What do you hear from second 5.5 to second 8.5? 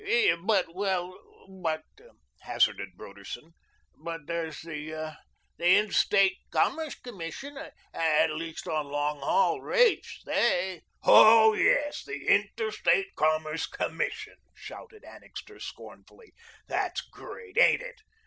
Interstate Commerce Commission. At